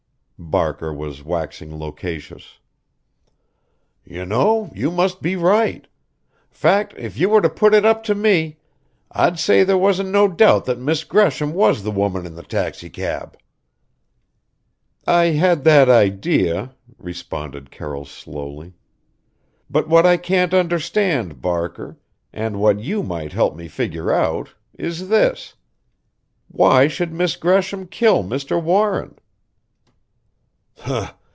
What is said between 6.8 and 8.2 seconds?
if you put it right up to